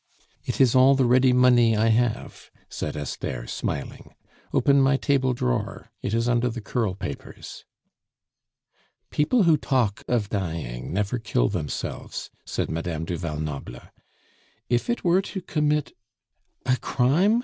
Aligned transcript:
"It 0.43 0.59
is 0.59 0.73
all 0.73 0.95
the 0.95 1.05
ready 1.05 1.31
money 1.31 1.77
I 1.77 1.89
have," 1.89 2.49
said 2.69 2.97
Esther, 2.97 3.45
smiling. 3.45 4.15
"Open 4.51 4.81
my 4.81 4.97
table 4.97 5.33
drawer; 5.33 5.91
it 6.01 6.15
is 6.15 6.27
under 6.27 6.49
the 6.49 6.59
curl 6.59 6.95
papers." 6.95 7.65
"People 9.11 9.43
who 9.43 9.57
talk 9.57 10.03
of 10.07 10.27
dying 10.27 10.91
never 10.91 11.19
kill 11.19 11.49
themselves," 11.49 12.31
said 12.47 12.67
Madame 12.71 13.05
du 13.05 13.15
Val 13.15 13.39
Noble. 13.39 13.79
"If 14.69 14.89
it 14.89 15.03
were 15.03 15.21
to 15.21 15.39
commit" 15.39 15.91
"A 16.73 16.77
crime? 16.77 17.39